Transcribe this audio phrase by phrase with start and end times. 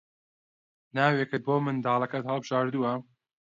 [0.95, 2.91] ناوێکت بۆ منداڵەکەت هەڵبژاردووە؟